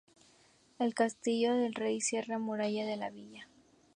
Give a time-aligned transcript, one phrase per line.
[0.79, 3.47] El Castillo del Rey cierra la muralla de la villa.